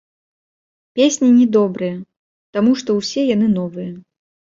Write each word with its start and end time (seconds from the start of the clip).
Песні 0.99 1.29
не 1.37 1.45
добрыя, 1.57 2.01
таму 2.59 2.71
што 2.83 2.89
ўсе 3.01 3.21
яны 3.35 3.55
новыя. 3.59 3.91